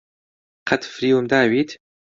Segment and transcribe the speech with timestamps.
[0.67, 1.69] قەت فریوم داویت؟